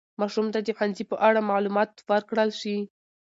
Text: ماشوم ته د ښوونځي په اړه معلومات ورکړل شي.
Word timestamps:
ماشوم 0.19 0.47
ته 0.53 0.59
د 0.63 0.69
ښوونځي 0.77 1.03
په 1.11 1.15
اړه 1.27 1.47
معلومات 1.49 1.91
ورکړل 2.09 2.49
شي. 2.59 2.77